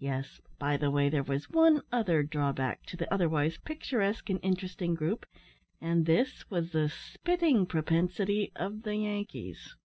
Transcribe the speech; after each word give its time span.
Yes, 0.00 0.40
by 0.58 0.76
the 0.76 0.90
way, 0.90 1.08
there 1.08 1.22
was 1.22 1.48
one 1.48 1.82
other 1.92 2.24
drawback 2.24 2.82
to 2.86 2.96
the 2.96 3.08
otherwise 3.14 3.58
picturesque 3.58 4.28
and 4.28 4.40
interesting 4.42 4.96
group, 4.96 5.24
and 5.80 6.04
this 6.04 6.50
was 6.50 6.72
the 6.72 6.88
spitting 6.88 7.66
propensity 7.66 8.50
of 8.56 8.82
the 8.82 8.96
Yankees. 8.96 9.76